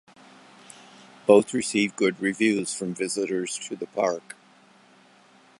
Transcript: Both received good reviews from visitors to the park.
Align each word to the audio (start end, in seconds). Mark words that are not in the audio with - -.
Both 1.27 1.53
received 1.53 1.95
good 1.95 2.19
reviews 2.19 2.73
from 2.73 2.95
visitors 2.95 3.55
to 3.67 3.75
the 3.75 3.85
park. 3.85 4.35